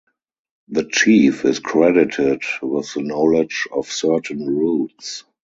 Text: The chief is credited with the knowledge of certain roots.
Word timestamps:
The 0.69 0.85
chief 0.85 1.45
is 1.45 1.59
credited 1.59 2.41
with 2.63 2.91
the 2.91 3.03
knowledge 3.03 3.67
of 3.71 3.85
certain 3.91 4.47
roots. 4.47 5.25